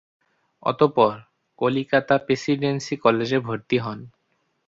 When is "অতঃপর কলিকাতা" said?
0.63-2.15